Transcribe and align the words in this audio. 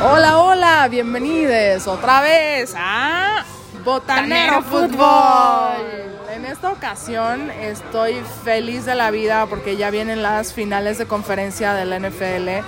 Hola, 0.00 0.38
hola, 0.38 0.86
bienvenidos 0.88 1.88
otra 1.88 2.20
vez 2.20 2.72
a 2.76 3.44
Botanero 3.84 4.60
Botanero 4.60 4.62
Fútbol. 4.62 6.08
En 6.32 6.44
esta 6.44 6.70
ocasión 6.70 7.50
estoy 7.50 8.14
feliz 8.44 8.84
de 8.84 8.94
la 8.94 9.10
vida 9.10 9.46
porque 9.46 9.76
ya 9.76 9.90
vienen 9.90 10.22
las 10.22 10.54
finales 10.54 10.98
de 10.98 11.06
conferencia 11.06 11.74
del 11.74 11.90
NFL. 12.00 12.64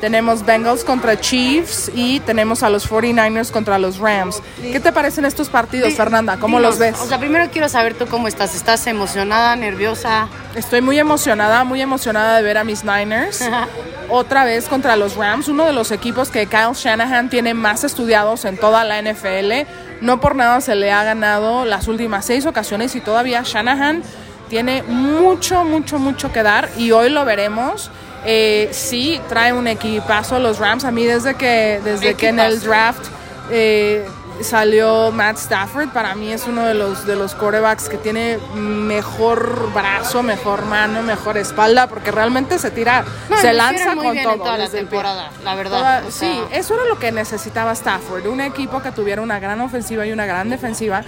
Tenemos 0.00 0.46
Bengals 0.46 0.82
contra 0.82 1.20
Chiefs 1.20 1.90
y 1.94 2.20
tenemos 2.20 2.62
a 2.62 2.70
los 2.70 2.90
49ers 2.90 3.50
contra 3.50 3.78
los 3.78 3.98
Rams. 3.98 4.42
¿Qué 4.62 4.80
te 4.80 4.92
parecen 4.92 5.26
estos 5.26 5.50
partidos, 5.50 5.92
Fernanda? 5.94 6.38
¿Cómo 6.38 6.56
Dinos, 6.56 6.72
los 6.72 6.78
ves? 6.78 7.00
O 7.00 7.06
sea, 7.06 7.18
primero 7.18 7.50
quiero 7.52 7.68
saber 7.68 7.94
tú 7.94 8.06
cómo 8.06 8.26
estás. 8.26 8.54
¿Estás 8.54 8.86
emocionada, 8.86 9.54
nerviosa? 9.56 10.28
Estoy 10.54 10.80
muy 10.80 10.98
emocionada, 10.98 11.64
muy 11.64 11.82
emocionada 11.82 12.36
de 12.36 12.42
ver 12.42 12.56
a 12.56 12.64
mis 12.64 12.82
Niners. 12.82 13.46
Otra 14.08 14.44
vez 14.44 14.68
contra 14.68 14.96
los 14.96 15.16
Rams, 15.16 15.48
uno 15.48 15.66
de 15.66 15.72
los 15.72 15.92
equipos 15.92 16.30
que 16.30 16.46
Kyle 16.46 16.72
Shanahan 16.74 17.28
tiene 17.28 17.54
más 17.54 17.84
estudiados 17.84 18.44
en 18.44 18.56
toda 18.56 18.84
la 18.84 19.00
NFL. 19.02 19.68
No 20.00 20.18
por 20.20 20.34
nada 20.34 20.62
se 20.62 20.74
le 20.74 20.90
ha 20.90 21.04
ganado 21.04 21.66
las 21.66 21.88
últimas 21.88 22.24
seis 22.24 22.46
ocasiones 22.46 22.96
y 22.96 23.00
todavía 23.00 23.42
Shanahan 23.44 24.02
tiene 24.48 24.82
mucho, 24.82 25.64
mucho, 25.64 25.98
mucho 25.98 26.32
que 26.32 26.42
dar 26.42 26.70
y 26.76 26.90
hoy 26.90 27.10
lo 27.10 27.24
veremos. 27.24 27.90
Eh, 28.24 28.68
sí, 28.72 29.20
trae 29.28 29.52
un 29.52 29.66
equipazo 29.66 30.38
los 30.38 30.58
Rams. 30.58 30.84
A 30.84 30.90
mí 30.90 31.04
desde 31.04 31.34
que, 31.34 31.80
desde 31.84 32.14
que 32.14 32.28
en 32.28 32.38
el 32.40 32.60
draft 32.60 33.04
eh, 33.50 34.06
salió 34.42 35.10
Matt 35.10 35.36
Stafford, 35.36 35.88
para 35.90 36.14
mí 36.14 36.32
es 36.32 36.46
uno 36.46 36.64
de 36.64 36.72
los, 36.72 37.06
de 37.06 37.14
los 37.16 37.34
quarterbacks 37.34 37.88
que 37.90 37.98
tiene 37.98 38.38
mejor 38.54 39.70
brazo, 39.74 40.22
mejor 40.22 40.64
mano, 40.64 41.02
mejor 41.02 41.36
espalda, 41.36 41.86
porque 41.88 42.10
realmente 42.10 42.58
se 42.58 42.70
tira, 42.70 43.04
No, 43.28 43.36
se 43.38 43.52
lanza 43.52 43.94
muy 43.94 44.04
con 44.04 44.12
bien 44.12 44.24
todo. 44.24 44.34
en 44.34 44.40
toda 44.40 44.56
la 44.58 44.68
temporada, 44.68 45.30
la 45.44 45.54
verdad. 45.54 45.78
Toda- 45.78 45.98
o 46.08 46.10
sea, 46.10 46.28
sí, 46.30 46.40
eso 46.52 46.74
era 46.74 46.84
lo 46.84 46.98
que 46.98 47.12
necesitaba 47.12 47.72
Stafford, 47.72 48.26
un 48.28 48.40
equipo 48.40 48.80
que 48.80 48.92
tuviera 48.92 49.20
una 49.20 49.38
gran 49.40 49.60
ofensiva 49.60 50.06
y 50.06 50.12
una 50.12 50.24
gran 50.26 50.48
defensiva 50.48 51.02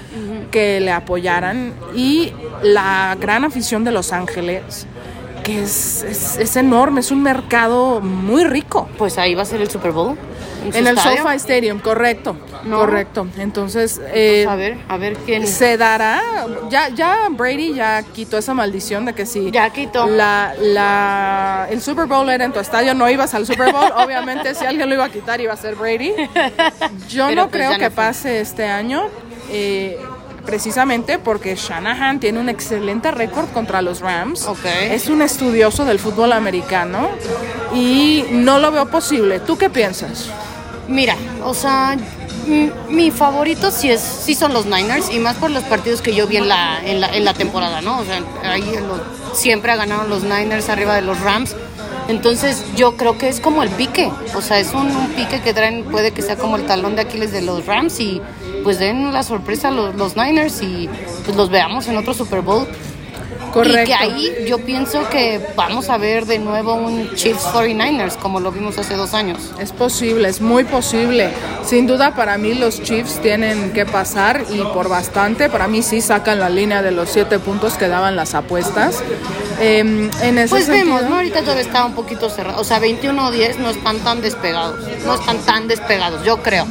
que 0.50 0.80
le 0.80 0.92
apoyaran 0.92 1.72
y 1.94 2.34
la 2.62 3.16
gran 3.18 3.44
afición 3.44 3.82
de 3.84 3.92
Los 3.92 4.12
Ángeles, 4.12 4.86
que 5.42 5.62
es, 5.62 6.02
es, 6.02 6.36
es 6.38 6.56
enorme, 6.56 7.00
es 7.00 7.10
un 7.10 7.22
mercado 7.22 8.00
muy 8.00 8.44
rico. 8.44 8.88
Pues 8.98 9.18
ahí 9.18 9.34
va 9.34 9.42
a 9.42 9.46
ser 9.46 9.60
el 9.60 9.70
Super 9.70 9.92
Bowl. 9.92 10.16
En 10.72 10.86
el. 10.86 10.96
SoFi 10.96 11.34
Stadium, 11.36 11.80
correcto, 11.80 12.36
No. 12.62 12.78
correcto. 12.78 13.26
Entonces, 13.36 14.00
eh, 14.14 14.46
A 14.48 14.54
ver, 14.54 14.78
a 14.88 14.96
ver 14.96 15.16
quién. 15.26 15.44
se 15.48 15.76
dará, 15.76 16.20
ya, 16.70 16.88
ya 16.90 17.26
Brady 17.30 17.74
ya 17.74 18.04
quitó 18.04 18.38
esa 18.38 18.54
maldición 18.54 19.04
de 19.04 19.12
que 19.12 19.26
si 19.26 19.50
Ya 19.50 19.70
quitó. 19.70 20.06
la, 20.06 20.54
la, 20.60 21.66
el 21.68 21.82
Super 21.82 22.06
Bowl 22.06 22.30
era 22.30 22.44
en 22.44 22.52
tu 22.52 22.60
estadio, 22.60 22.94
no 22.94 23.10
ibas 23.10 23.34
al 23.34 23.44
Super 23.44 23.72
Bowl, 23.72 23.90
obviamente 23.96 24.54
si 24.54 24.64
alguien 24.64 24.88
lo 24.88 24.94
iba 24.94 25.04
a 25.06 25.10
quitar 25.10 25.40
iba 25.40 25.52
a 25.52 25.56
ser 25.56 25.74
Brady. 25.74 26.12
Yo 27.08 27.26
Pero 27.26 27.42
no 27.42 27.48
pues 27.48 27.52
creo 27.62 27.72
no 27.72 27.78
que 27.78 27.90
fue. 27.90 28.04
pase 28.04 28.40
este 28.40 28.64
año, 28.66 29.02
eh, 29.50 29.98
precisamente 30.44 31.18
porque 31.18 31.54
Shanahan 31.56 32.20
tiene 32.20 32.40
un 32.40 32.48
excelente 32.48 33.10
récord 33.10 33.48
contra 33.52 33.82
los 33.82 34.00
Rams. 34.00 34.46
Ok. 34.46 34.64
Es 34.90 35.08
un 35.08 35.22
estudioso 35.22 35.84
del 35.84 35.98
fútbol 35.98 36.32
americano 36.32 37.08
y 37.74 38.24
no 38.30 38.58
lo 38.58 38.70
veo 38.70 38.86
posible. 38.86 39.40
¿Tú 39.40 39.56
qué 39.56 39.70
piensas? 39.70 40.28
Mira, 40.88 41.16
o 41.44 41.54
sea, 41.54 41.96
mi 42.88 43.10
favorito 43.12 43.70
sí 43.70 43.88
es 43.90 44.00
sí 44.00 44.34
son 44.34 44.52
los 44.52 44.66
Niners 44.66 45.10
y 45.12 45.18
más 45.20 45.36
por 45.36 45.50
los 45.50 45.62
partidos 45.64 46.02
que 46.02 46.14
yo 46.14 46.26
vi 46.26 46.36
en 46.38 46.48
la 46.48 46.80
en 46.84 47.00
la, 47.00 47.08
en 47.16 47.24
la 47.24 47.34
temporada, 47.34 47.80
¿no? 47.80 48.00
O 48.00 48.04
sea, 48.04 48.20
ahí 48.50 48.62
los- 48.88 49.38
siempre 49.38 49.74
ganaron 49.76 50.10
los 50.10 50.24
Niners 50.24 50.68
arriba 50.68 50.94
de 50.96 51.02
los 51.02 51.20
Rams. 51.20 51.54
Entonces 52.08 52.64
yo 52.74 52.96
creo 52.96 53.16
que 53.16 53.28
es 53.28 53.38
como 53.38 53.62
el 53.62 53.70
pique, 53.70 54.10
o 54.34 54.42
sea, 54.42 54.58
es 54.58 54.74
un, 54.74 54.88
un 54.94 55.06
pique 55.14 55.40
que 55.40 55.54
traen, 55.54 55.84
puede 55.84 56.10
que 56.10 56.20
sea 56.20 56.36
como 56.36 56.56
el 56.56 56.66
talón 56.66 56.96
de 56.96 57.02
Aquiles 57.02 57.30
de 57.30 57.42
los 57.42 57.64
Rams 57.64 58.00
y 58.00 58.20
pues 58.62 58.78
den 58.78 59.12
la 59.12 59.22
sorpresa 59.22 59.68
a 59.68 59.70
los, 59.70 59.94
los 59.94 60.16
Niners 60.16 60.62
y 60.62 60.88
pues 61.24 61.36
los 61.36 61.50
veamos 61.50 61.86
en 61.88 61.96
otro 61.96 62.14
Super 62.14 62.40
Bowl. 62.40 62.66
Y 63.64 63.84
que 63.84 63.94
ahí 63.94 64.32
yo 64.46 64.58
pienso 64.58 65.08
que 65.10 65.40
vamos 65.54 65.90
a 65.90 65.98
ver 65.98 66.24
de 66.24 66.38
nuevo 66.38 66.74
un 66.74 67.14
Chiefs 67.14 67.44
49ers 67.52 68.16
como 68.16 68.40
lo 68.40 68.50
vimos 68.50 68.78
hace 68.78 68.94
dos 68.96 69.12
años. 69.12 69.52
Es 69.60 69.72
posible, 69.72 70.28
es 70.28 70.40
muy 70.40 70.64
posible. 70.64 71.30
Sin 71.64 71.86
duda 71.86 72.14
para 72.14 72.38
mí 72.38 72.54
los 72.54 72.82
Chiefs 72.82 73.20
tienen 73.20 73.72
que 73.72 73.84
pasar 73.84 74.44
y 74.50 74.62
por 74.62 74.88
bastante. 74.88 75.50
Para 75.50 75.68
mí 75.68 75.82
sí 75.82 76.00
sacan 76.00 76.40
la 76.40 76.48
línea 76.48 76.82
de 76.82 76.92
los 76.92 77.10
siete 77.10 77.38
puntos 77.38 77.74
que 77.74 77.88
daban 77.88 78.16
las 78.16 78.34
apuestas. 78.34 79.02
Em, 79.60 80.10
en 80.22 80.38
ese 80.38 80.48
Pues 80.48 80.64
sentido, 80.64 80.86
vemos, 80.86 81.10
¿no? 81.10 81.16
Ahorita 81.16 81.40
todavía 81.42 81.62
está 81.62 81.84
un 81.84 81.94
poquito 81.94 82.30
cerrado. 82.30 82.58
O 82.58 82.64
sea, 82.64 82.78
21 82.78 83.26
o 83.26 83.30
10 83.30 83.58
no 83.58 83.68
están 83.70 83.98
tan 83.98 84.22
despegados. 84.22 84.80
No 85.04 85.14
están 85.14 85.38
tan 85.38 85.68
despegados, 85.68 86.24
yo 86.24 86.42
creo. 86.42 86.66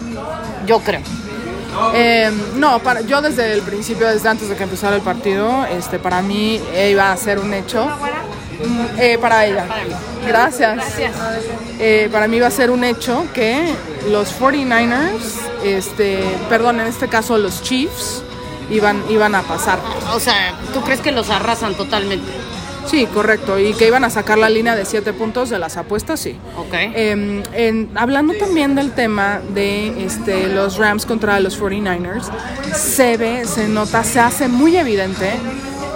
Yo 0.66 0.80
creo. 0.80 1.02
Em, 1.94 2.60
no, 2.60 2.80
para, 2.80 3.02
yo 3.02 3.22
desde 3.22 3.54
el 3.54 3.62
principio, 3.62 4.08
desde 4.08 4.30
antes 4.30 4.50
de 4.50 4.56
que 4.56 4.64
empezara 4.64 4.96
el 4.96 5.02
partido, 5.02 5.66
este, 5.66 6.00
para 6.00 6.22
mí 6.22 6.62
eh, 6.74 6.92
iba 6.92 7.12
a 7.12 7.18
ser 7.18 7.40
un 7.40 7.54
hecho. 7.54 7.86
Mm, 7.86 9.00
eh, 9.00 9.18
para 9.20 9.46
ella. 9.46 9.66
Gracias. 10.28 10.78
Eh, 11.80 12.10
para 12.12 12.28
mí 12.28 12.40
va 12.40 12.48
a 12.48 12.52
ser 12.52 12.70
un 12.70 12.84
hecho 12.84 13.26
que 13.34 13.74
los 14.10 14.40
49ers, 14.40 15.40
este, 15.64 16.24
perdón, 16.50 16.80
en 16.80 16.88
este 16.88 17.08
caso 17.08 17.38
los 17.38 17.62
Chiefs, 17.64 18.24
iban, 18.70 19.04
iban 19.10 19.36
a 19.36 19.42
pasar. 19.42 19.80
O 20.14 20.20
sea, 20.20 20.54
¿tú 20.74 20.82
crees 20.82 21.02
que 21.02 21.12
los 21.12 21.30
arrasan 21.30 21.76
totalmente? 21.76 22.32
Sí, 22.88 23.06
correcto. 23.14 23.58
Y 23.60 23.74
que 23.74 23.88
iban 23.88 24.04
a 24.04 24.10
sacar 24.10 24.38
la 24.38 24.50
línea 24.50 24.76
de 24.76 24.86
siete 24.86 25.14
puntos 25.14 25.50
de 25.50 25.60
las 25.60 25.78
apuestas, 25.78 26.20
sí. 26.20 26.36
Ok. 26.58 26.74
Eh, 26.74 27.44
en- 27.54 27.90
hablando 27.96 28.34
también 28.34 28.76
del 28.76 28.92
tema 28.92 29.40
de 29.54 30.04
este, 30.06 30.48
los 30.48 30.78
Rams 30.78 31.06
contra 31.06 31.40
los 31.40 31.60
49ers, 31.60 32.30
se 32.76 33.18
ve, 33.18 33.46
se 33.46 33.68
nota, 33.68 34.04
se 34.04 34.20
hace 34.20 34.48
muy 34.48 34.76
evidente 34.78 35.32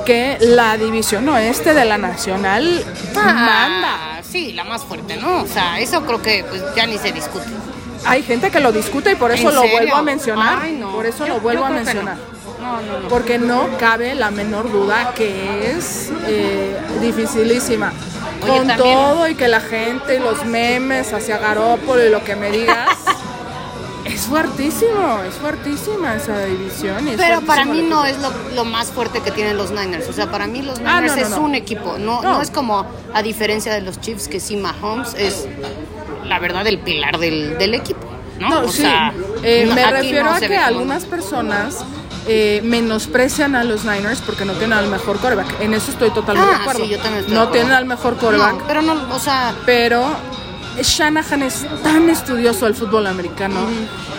que 0.05 0.37
la 0.39 0.77
división 0.77 1.27
oeste 1.29 1.73
de 1.73 1.83
la 1.85 1.97
nacional 1.97 2.83
manda. 3.15 4.17
Ah, 4.17 4.21
sí, 4.23 4.53
la 4.53 4.63
más 4.63 4.83
fuerte, 4.83 5.17
¿no? 5.17 5.41
O 5.41 5.47
sea, 5.47 5.79
eso 5.79 6.03
creo 6.05 6.21
que 6.21 6.45
pues, 6.47 6.61
ya 6.75 6.85
ni 6.85 6.97
se 6.97 7.11
discute. 7.11 7.45
Hay 8.05 8.21
gente 8.21 8.51
que 8.51 8.59
lo 8.59 8.71
discute 8.71 9.11
y 9.13 9.15
por 9.15 9.31
eso 9.31 9.49
¿En 9.49 9.55
lo 9.55 9.61
serio? 9.61 9.77
vuelvo 9.77 9.95
a 9.95 10.01
mencionar. 10.03 10.59
Ay, 10.61 10.77
no. 10.79 10.91
Por 10.91 11.07
eso 11.07 11.25
Yo- 11.25 11.33
lo 11.33 11.39
vuelvo 11.39 11.65
a 11.65 11.71
mencionar. 11.71 12.17
No, 12.17 12.34
no, 12.81 12.99
no. 13.01 13.07
Porque 13.07 13.37
no 13.37 13.67
cabe 13.77 14.15
la 14.15 14.31
menor 14.31 14.71
duda 14.71 15.13
que 15.15 15.71
es 15.71 16.11
eh, 16.27 16.75
dificilísima. 17.01 17.91
Oye, 18.43 18.57
Con 18.57 18.67
también- 18.67 18.95
todo 18.97 19.27
y 19.27 19.35
que 19.35 19.47
la 19.47 19.61
gente 19.61 20.15
y 20.15 20.19
los 20.19 20.45
memes 20.45 21.13
hacia 21.13 21.37
Garópolo 21.37 22.05
y 22.05 22.09
lo 22.09 22.23
que 22.23 22.35
me 22.35 22.51
digas. 22.51 22.89
es 24.05 24.21
fuertísimo, 24.27 25.19
es 25.27 25.35
fuertísima 25.35 26.15
esa 26.15 26.39
división. 26.45 27.07
es 27.07 27.17
Pero 27.17 27.41
para 27.41 27.65
mí 27.65 27.81
no 27.81 28.05
es 28.05 28.17
lo, 28.19 28.31
lo 28.53 28.65
más 28.65 28.87
fuerte 28.91 29.21
que 29.21 29.31
tienen 29.31 29.57
los 29.57 29.71
Niners. 29.71 30.07
O 30.09 30.13
sea, 30.13 30.29
para 30.29 30.47
mí 30.47 30.61
los 30.61 30.79
Ah, 30.85 31.01
Niners 31.01 31.15
no, 31.15 31.21
no, 31.21 31.21
es 31.27 31.29
no. 31.31 31.41
un 31.41 31.55
equipo. 31.55 31.97
No, 31.97 32.21
No. 32.21 32.41
es 32.41 32.51
como, 32.51 32.85
a 33.13 33.21
diferencia 33.23 33.73
de 33.73 33.81
los 33.81 33.99
Chiefs, 33.99 34.27
que 34.27 34.39
sí, 34.39 34.57
Mahomes 34.57 35.13
es, 35.17 35.47
la 36.25 36.39
verdad, 36.39 36.67
el 36.67 36.79
pilar 36.79 37.17
del, 37.17 37.57
del 37.57 37.73
equipo. 37.73 38.05
No, 38.39 38.61
o 38.61 38.67
sí. 38.67 38.81
sea, 38.81 39.13
Eh, 39.43 39.69
me 39.73 39.89
refiero 39.89 40.29
a 40.29 40.39
que 40.39 40.57
algunas 40.57 41.05
personas 41.05 41.83
eh, 42.27 42.61
menosprecian 42.63 43.55
a 43.55 43.63
los 43.63 43.83
Niners 43.85 44.21
porque 44.21 44.45
no 44.45 44.53
tienen 44.53 44.73
al 44.77 44.87
mejor 44.87 45.19
coreback. 45.19 45.61
En 45.61 45.73
eso 45.73 45.91
estoy 45.91 46.09
totalmente 46.11 46.49
de 46.51 46.55
Ah, 46.57 46.61
acuerdo. 46.61 46.83
sí, 46.83 46.89
yo 46.89 46.97
también 46.97 47.19
estoy 47.19 47.31
de 47.31 47.35
no 47.35 47.41
acuerdo. 47.43 47.53
tienen 47.53 47.71
al 47.77 47.85
mejor 47.85 48.17
coreback. 48.17 48.53
No, 48.59 48.67
pero 48.67 48.81
no, 48.81 49.15
o 49.15 49.19
sea, 49.19 49.53
pero 49.65 50.05
Shanahan 50.81 51.43
es 51.43 51.65
tan 51.83 52.09
estudioso 52.09 52.65
del 52.65 52.75
fútbol 52.75 53.07
americano 53.07 53.61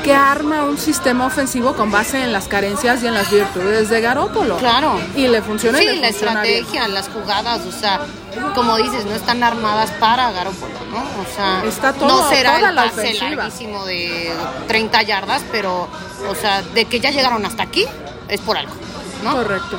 que 0.03 0.15
arma 0.15 0.63
un 0.63 0.79
sistema 0.79 1.27
ofensivo 1.27 1.75
con 1.75 1.91
base 1.91 2.23
en 2.23 2.33
las 2.33 2.47
carencias 2.49 3.03
y 3.03 3.09
en 3.09 3.15
las 3.15 3.31
virtudes 3.31 3.91
de 3.91 4.01
Garópolo. 4.01 4.57
Claro. 4.59 4.99
Y 5.17 5.27
le 5.27 5.43
funciona 5.43 5.83
y 5.83 5.87
sí, 5.87 5.95
le 5.97 6.01
la 6.01 6.09
funciona 6.09 6.43
bien. 6.43 6.55
estrategia, 6.65 6.89
las 6.89 7.09
jugadas, 7.09 7.61
o 7.67 7.73
sea, 7.73 8.01
como 8.55 8.77
dices, 8.77 9.05
no 9.05 9.15
están 9.15 9.43
armadas 9.43 9.91
para 9.99 10.31
Garoppolo, 10.31 10.73
¿no? 10.93 10.99
O 10.99 11.35
sea, 11.35 11.63
Está 11.67 11.93
todo- 11.93 12.09
no 12.23 12.29
será 12.31 12.57
toda 12.59 12.71
el 12.71 12.77
pase 12.77 13.15
larguísimo 13.15 13.85
de 13.85 14.33
30 14.69 15.03
yardas, 15.03 15.43
pero, 15.51 15.89
o 16.31 16.35
sea, 16.41 16.63
de 16.63 16.85
que 16.85 17.01
ya 17.01 17.11
llegaron 17.11 17.45
hasta 17.45 17.65
aquí, 17.65 17.85
es 18.29 18.41
por 18.41 18.57
algo, 18.57 18.73
¿no? 19.25 19.33
Correcto. 19.33 19.79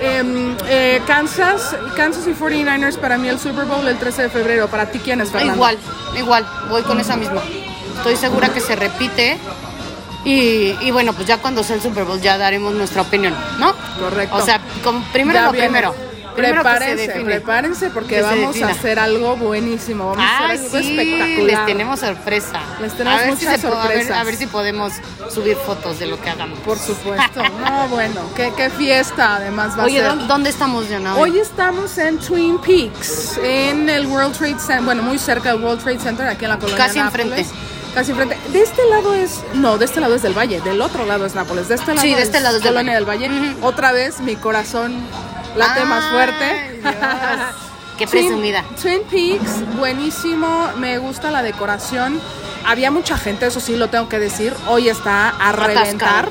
Em, 0.00 0.56
eh, 0.68 1.00
Kansas, 1.06 1.76
Kansas 1.96 2.26
y 2.26 2.32
49ers 2.34 2.96
para 2.98 3.18
mí 3.18 3.28
el 3.28 3.38
Super 3.38 3.64
Bowl 3.66 3.86
el 3.86 3.98
13 3.98 4.22
de 4.22 4.28
febrero. 4.30 4.68
¿Para 4.68 4.90
ti 4.90 4.98
quién 4.98 5.20
es, 5.20 5.30
Fernanda? 5.30 5.54
Igual, 5.54 5.78
igual, 6.18 6.46
voy 6.68 6.82
con 6.82 6.98
esa 7.00 7.16
misma. 7.16 7.40
Estoy 7.98 8.16
segura 8.16 8.48
que 8.48 8.60
se 8.60 8.74
repite. 8.76 9.38
Y, 10.24 10.76
y 10.80 10.90
bueno, 10.92 11.12
pues 11.12 11.26
ya 11.26 11.38
cuando 11.38 11.64
sea 11.64 11.74
el 11.76 11.82
Super 11.82 12.04
Bowl 12.04 12.20
ya 12.20 12.38
daremos 12.38 12.72
nuestra 12.74 13.02
opinión, 13.02 13.34
¿no? 13.58 13.74
Correcto. 13.98 14.36
O 14.36 14.40
sea, 14.44 14.60
como 14.84 15.02
primero 15.12 15.38
Ya 15.40 15.46
lo 15.46 15.52
viene. 15.52 15.66
primero. 15.68 15.94
Prepárense, 16.34 17.20
prepárense 17.24 17.90
porque 17.90 18.22
vamos 18.22 18.60
a 18.62 18.68
hacer 18.68 18.98
algo 18.98 19.36
buenísimo. 19.36 20.10
Vamos 20.10 20.24
a 20.24 20.38
hacer 20.46 20.50
algo 20.58 20.78
sí, 20.78 20.98
espectacular. 20.98 21.46
les 21.46 21.66
tenemos 21.66 22.00
sorpresa. 22.00 22.60
Les 22.80 22.92
tenemos 22.96 23.26
muchas 23.26 23.38
si 23.40 23.46
a 23.46 23.50
ver- 23.50 23.60
sorpresas. 23.60 24.16
a 24.16 24.24
ver 24.24 24.36
si 24.36 24.46
podemos 24.46 24.92
subir 25.30 25.56
fotos 25.56 25.98
de 25.98 26.06
lo 26.06 26.20
que 26.20 26.30
hagamos. 26.30 26.58
Por 26.60 26.78
supuesto. 26.78 27.42
No, 27.64 27.88
bueno, 27.88 28.20
qué, 28.36 28.52
qué 28.56 28.70
fiesta 28.70 29.36
además 29.36 29.78
va 29.78 29.84
Oye, 29.84 30.00
a 30.04 30.10
ser. 30.10 30.18
¿dó- 30.20 30.26
¿dónde 30.26 30.50
estamos, 30.50 30.88
Diana? 30.88 31.16
Hoy 31.16 31.38
estamos 31.38 31.96
en 31.98 32.18
Twin 32.18 32.58
Peaks, 32.58 33.38
en 33.42 33.88
el 33.88 34.06
World 34.06 34.36
Trade 34.36 34.58
Center, 34.58 34.82
bueno, 34.82 35.02
muy 35.02 35.18
cerca 35.18 35.52
del 35.52 35.62
World 35.62 35.82
Trade 35.82 35.98
Center, 36.00 36.26
aquí 36.28 36.44
en 36.44 36.50
la 36.50 36.58
colonia 36.58 36.84
Casi 36.86 36.98
Nápoles. 36.98 37.26
enfrente. 37.38 37.56
casi 37.94 38.10
enfrente. 38.12 38.38
De 38.52 38.62
este 38.62 38.82
lado 38.88 39.14
es, 39.14 39.40
no, 39.54 39.76
de 39.78 39.84
este 39.84 40.00
lado 40.00 40.14
es 40.14 40.22
del 40.22 40.36
Valle, 40.36 40.60
del 40.62 40.80
otro 40.80 41.04
lado 41.04 41.26
es 41.26 41.34
Nápoles, 41.34 41.68
de 41.68 41.74
este 41.74 41.88
lado 41.94 42.00
Sí, 42.00 42.14
de 42.14 42.22
este 42.22 42.38
es 42.38 42.42
lado 42.42 42.56
es 42.56 42.62
del 42.62 42.72
Colonia 42.72 42.94
del 42.94 43.04
Valle. 43.08 43.30
Otra 43.60 43.92
vez 43.92 44.20
mi 44.20 44.36
corazón 44.36 44.94
late 45.56 45.84
más 45.84 46.04
fuerte. 46.10 46.80
Dios. 46.82 46.94
Qué 47.98 48.06
presumida. 48.08 48.64
Twin 48.80 49.02
Peaks, 49.10 49.76
buenísimo, 49.78 50.70
me 50.78 50.98
gusta 50.98 51.30
la 51.30 51.42
decoración. 51.42 52.20
Había 52.66 52.90
mucha 52.90 53.16
gente, 53.18 53.46
eso 53.46 53.60
sí 53.60 53.76
lo 53.76 53.88
tengo 53.88 54.08
que 54.08 54.18
decir. 54.18 54.54
Hoy 54.66 54.88
está 54.88 55.28
a 55.28 55.50
Atascado. 55.50 55.66
reventar, 55.68 56.28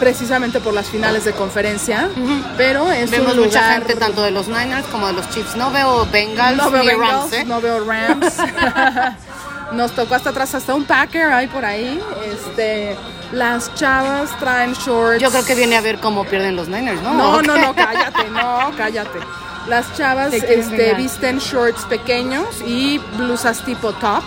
precisamente 0.00 0.60
por 0.60 0.72
las 0.72 0.86
finales 0.88 1.24
de 1.24 1.32
conferencia. 1.32 2.08
Pero 2.56 2.90
es 2.90 3.10
Vemos 3.10 3.34
un 3.34 3.40
mucha 3.44 3.60
lugar- 3.60 3.72
gente 3.80 3.96
tanto 3.96 4.22
de 4.22 4.30
los 4.30 4.48
Niners 4.48 4.86
como 4.86 5.06
de 5.08 5.12
los 5.12 5.28
Chiefs. 5.30 5.56
No 5.56 5.70
veo 5.70 6.06
Bengals 6.10 6.56
no 6.56 6.70
veo 6.70 6.82
ni 6.82 6.88
Bengals, 6.88 7.12
Rams, 7.12 7.32
¿eh? 7.34 7.44
no 7.44 7.60
veo 7.60 7.84
Rams. 7.84 8.34
Nos 9.74 9.92
tocó 9.92 10.14
hasta 10.14 10.30
atrás, 10.30 10.54
hasta 10.54 10.74
un 10.74 10.84
Packer 10.84 11.32
hay 11.32 11.46
por 11.46 11.64
ahí. 11.64 12.00
Este, 12.26 12.96
las 13.32 13.74
chavas 13.74 14.30
traen 14.38 14.72
shorts. 14.74 15.20
Yo 15.20 15.30
creo 15.30 15.44
que 15.44 15.54
viene 15.54 15.76
a 15.76 15.80
ver 15.80 15.98
cómo 15.98 16.24
pierden 16.24 16.56
los 16.56 16.68
Niners, 16.68 17.02
¿no? 17.02 17.14
No, 17.14 17.30
¿O 17.30 17.42
no, 17.42 17.56
no, 17.56 17.74
cállate, 17.74 18.30
no, 18.30 18.70
cállate. 18.76 19.18
Las 19.66 19.92
chavas 19.96 20.32
este, 20.32 20.94
visten 20.94 21.38
shorts 21.38 21.84
pequeños 21.86 22.46
y 22.66 22.98
blusas 23.16 23.64
tipo 23.64 23.92
top. 23.94 24.22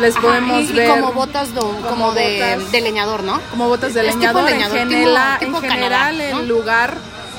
Les 0.00 0.14
Ajá, 0.16 0.26
podemos 0.26 0.60
y, 0.62 0.70
y 0.70 0.72
ver 0.72 0.88
como 0.90 1.12
botas 1.12 1.54
do- 1.54 1.60
como, 1.60 1.88
como 1.88 2.12
de, 2.12 2.54
botas. 2.56 2.72
de 2.72 2.80
leñador, 2.80 3.22
¿no? 3.22 3.40
como 3.50 3.68
botas 3.68 3.94
de 3.94 4.00
Es 4.08 4.18
tipo 4.18 4.42
leñador. 4.42 4.88
tipo- 4.88 5.40
en 5.40 5.70
general 5.70 6.16
Canadá, 6.18 6.32
¿no? 6.32 6.40
el 6.40 6.48
lugar 6.48 6.94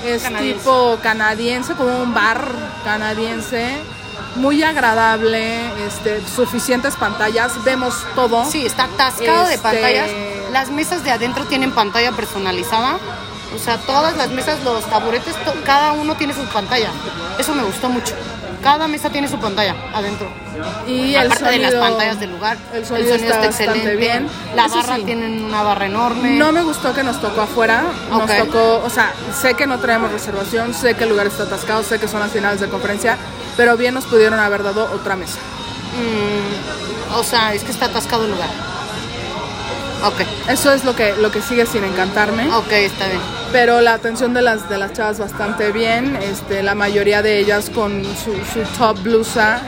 es 0.06 0.24
Canadiense. 0.24 0.60
tipo 0.60 0.98
canadiense, 1.04 1.74
como 1.74 2.01
un 2.01 2.13
bar 2.13 2.48
canadiense. 2.86 3.75
Muy 4.36 4.62
agradable, 4.64 5.60
este, 5.88 6.22
suficientes 6.28 6.96
pantallas, 6.96 7.64
vemos 7.64 7.96
todo. 8.16 8.46
Sí, 8.50 8.66
está 8.66 8.84
atascado 8.86 9.46
de 9.48 9.56
Este- 9.56 9.64
pantallas. 9.64 10.10
Las 10.52 10.70
mesas 10.70 11.04
de 11.04 11.12
adentro 11.12 11.46
tienen 11.46 11.72
pantalla 11.72 12.12
personalizada. 12.12 12.98
O 13.56 13.58
sea, 13.60 13.78
todas 13.78 14.18
las 14.18 14.30
mesas, 14.32 14.62
los 14.64 14.84
taburetes, 14.90 15.34
cada 15.66 15.94
uno 15.94 16.16
tiene 16.16 16.34
su 16.34 16.44
pantalla. 16.46 16.90
Eso 17.40 17.56
me 17.56 17.64
gustó 17.64 17.90
mucho. 17.90 18.14
Cada 18.62 18.88
mesa 18.88 19.10
tiene 19.10 19.28
su 19.30 19.40
pantalla 19.40 19.76
adentro. 19.94 20.28
Y 20.88 21.14
el 21.16 21.28
Aparte 21.28 21.46
de 21.52 21.58
las 21.60 21.72
sonido- 21.72 21.88
pantallas 21.90 22.20
del 22.20 22.32
lugar. 22.32 22.58
El 22.74 22.86
sonido, 22.86 23.16
está, 23.16 23.38
bastante 23.40 23.96
bien. 23.96 24.28
La 24.56 24.66
Eso 24.66 24.76
barra 24.78 24.96
sí, 24.98 25.04
tienen 25.04 25.46
una 25.46 25.62
barra 25.64 25.86
enorme. 25.86 26.32
No 26.32 26.52
me 26.52 26.64
gustó 26.64 26.94
que 26.94 27.04
nos 27.04 27.22
tocó 27.22 27.42
afuera. 27.42 27.84
Nos 28.10 28.30
tocó, 28.38 28.82
o 28.84 28.90
sea, 28.90 29.14
sé 29.40 29.54
que 29.54 29.68
no 29.68 29.78
traemos 29.80 30.12
reservación, 30.12 30.74
sé 30.74 30.96
que 30.96 31.04
el 31.04 31.12
lugar 31.12 31.28
está 31.28 31.44
atascado, 31.44 31.84
sé 31.84 32.00
que 32.00 32.08
son 32.08 32.20
las 32.22 32.32
finales 32.32 32.60
de 32.60 32.68
conferencia, 32.68 33.18
pero 33.57 33.78
bien 33.78 33.94
nos 33.94 34.06
pudieron 34.06 34.40
haber 34.40 34.63
dado 34.63 34.90
otra 34.94 35.16
mesa. 35.16 35.40
Mm, 35.96 37.16
o 37.18 37.24
sea, 37.24 37.54
es 37.54 37.63
que 37.63 37.72
está 37.72 37.86
atascado 37.86 38.25
el 38.25 38.31
lugar. 38.31 38.50
Ok, 40.04 40.22
Eso 40.50 40.72
es 40.72 40.84
lo 40.84 40.96
que, 40.96 41.16
lo 41.16 41.31
que 41.31 41.42
sigue 41.42 41.66
sin 41.66 41.84
encantarme. 41.84 42.52
ok, 42.54 42.72
está 42.74 43.07
bien. 43.07 43.22
Pero 43.56 43.80
la 43.80 43.94
atención 43.94 44.34
de 44.34 44.42
las, 44.42 44.68
de 44.68 44.78
las 44.78 44.92
chavas 44.92 45.18
bastante 45.18 45.72
bien. 45.72 46.18
Este, 46.18 46.62
la 46.62 46.75
mayoría 46.75 47.22
de 47.22 47.40
ellas 47.40 47.69
con 47.69 48.04
su, 48.04 48.34
su 48.54 48.78
top 48.78 49.02
blusa, 49.02 49.62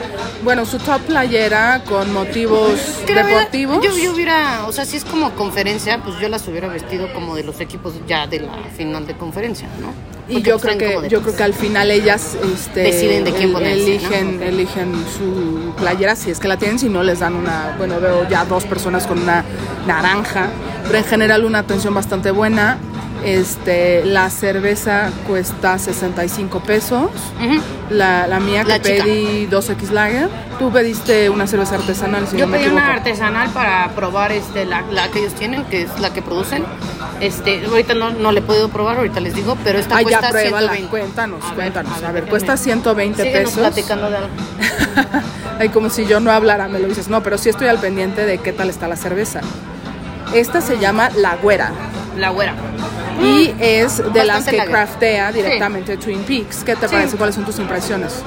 bueno, 0.43 0.65
su 0.65 0.77
top 0.77 0.99
playera 1.03 1.81
con 1.87 2.11
motivos 2.11 2.73
verdad, 3.07 3.25
deportivos. 3.25 3.81
Yo, 3.81 3.97
yo 3.97 4.13
hubiera, 4.13 4.65
o 4.67 4.73
sea, 4.73 4.83
si 4.83 4.97
es 4.97 5.05
como 5.05 5.31
conferencia, 5.35 6.03
pues 6.03 6.19
yo 6.19 6.27
las 6.27 6.45
hubiera 6.49 6.67
vestido 6.67 7.13
como 7.13 7.33
de 7.37 7.43
los 7.43 7.61
equipos 7.61 7.93
ya 8.05 8.27
de 8.27 8.41
la 8.41 8.51
final 8.75 9.07
de 9.07 9.15
conferencia, 9.15 9.69
¿no? 9.79 9.93
Y 10.27 10.33
Porque, 10.33 10.49
yo 10.49 10.59
pues, 10.59 10.63
creo 10.63 10.77
traen 10.77 10.93
como 10.93 11.03
que 11.03 11.09
yo 11.09 11.21
creo 11.21 11.35
que 11.37 11.43
al 11.43 11.53
final 11.53 11.89
ellas 11.89 12.35
este, 12.53 12.81
Deciden 12.81 13.23
de 13.23 13.31
quién 13.31 13.53
ponerse, 13.53 13.95
eligen 13.95 14.39
¿no? 14.39 14.45
eligen 14.45 15.05
su 15.17 15.73
playera 15.77 16.17
si 16.17 16.31
es 16.31 16.39
que 16.41 16.49
la 16.49 16.57
tienen 16.57 16.77
si 16.77 16.89
no 16.89 17.01
les 17.01 17.19
dan 17.19 17.33
una 17.33 17.75
bueno 17.77 18.01
veo 18.01 18.27
ya 18.27 18.43
dos 18.43 18.65
personas 18.65 19.07
con 19.07 19.19
una 19.19 19.45
naranja 19.85 20.49
pero 20.83 20.97
en 20.97 21.05
general 21.05 21.45
una 21.45 21.59
atención 21.59 21.93
bastante 21.93 22.31
buena 22.31 22.77
este 23.23 24.05
la 24.05 24.29
cerveza 24.29 25.11
cuesta 25.27 25.77
65 25.77 26.59
pesos 26.61 27.09
la, 27.89 28.27
la 28.27 28.39
mía 28.39 28.63
que 28.63 28.69
La 28.69 28.79
pedí 28.79 29.47
2X 29.47 29.89
Lager 29.91 30.29
tú 30.59 30.71
pediste 30.71 31.29
una 31.29 31.47
cerveza 31.47 31.75
artesanal 31.75 32.27
si 32.27 32.37
Yo 32.37 32.45
no 32.45 32.51
me 32.51 32.59
pedí 32.59 32.69
una 32.69 32.93
artesanal 32.93 33.49
para 33.51 33.89
probar 33.95 34.31
este 34.31 34.65
la, 34.65 34.81
la 34.91 35.09
que 35.09 35.19
ellos 35.19 35.33
tienen, 35.33 35.63
que 35.65 35.83
es 35.83 35.99
la 35.99 36.11
que 36.11 36.21
producen. 36.21 36.63
Este, 37.19 37.63
ahorita 37.65 37.93
no, 37.93 38.11
no 38.11 38.31
le 38.31 38.39
he 38.39 38.41
podido 38.43 38.69
probar, 38.69 38.97
ahorita 38.97 39.19
les 39.19 39.33
digo, 39.35 39.55
pero 39.63 39.77
esta 39.79 39.97
Ay, 39.97 40.05
ya 40.05 40.19
cuesta 40.19 40.29
pruébala, 40.29 40.73
120. 40.73 40.89
cuéntanos, 40.89 41.43
A 41.43 41.47
ver, 41.49 41.55
cuéntanos. 41.55 42.03
A 42.03 42.11
ver, 42.11 42.25
cuesta 42.25 42.57
120 42.57 43.23
Síguenos 43.23 43.51
pesos. 43.51 43.59
platicando 43.59 44.09
de 44.09 44.17
algo. 44.17 44.29
Ay, 45.59 45.69
como 45.69 45.89
si 45.89 46.05
yo 46.05 46.19
no 46.19 46.31
hablara, 46.31 46.67
me 46.67 46.79
lo 46.79 46.87
dices. 46.87 47.07
No, 47.07 47.21
pero 47.23 47.37
sí 47.37 47.49
estoy 47.49 47.67
al 47.67 47.79
pendiente 47.79 48.25
de 48.25 48.37
qué 48.39 48.51
tal 48.53 48.69
está 48.69 48.87
la 48.87 48.95
cerveza. 48.95 49.41
Esta 50.33 50.61
se 50.61 50.77
llama 50.79 51.09
La 51.15 51.35
Güera 51.37 51.71
La 52.17 52.29
güera. 52.31 52.53
Y 53.21 53.53
es 53.59 54.01
de 54.13 54.23
las 54.23 54.45
que 54.45 54.57
craftea 54.65 55.31
directamente 55.31 55.97
Twin 55.97 56.23
Peaks. 56.23 56.63
¿Qué 56.63 56.75
te 56.75 56.87
Sí. 56.87 56.95
parece? 56.95 57.17
¿Cuáles 57.17 57.35
son 57.35 57.45
tus 57.45 57.57
impresiones? 57.59 58.23